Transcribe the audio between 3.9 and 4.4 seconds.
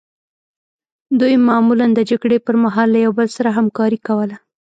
کوله.